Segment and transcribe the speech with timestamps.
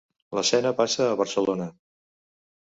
[0.37, 1.69] L'escena passa a Barcelona.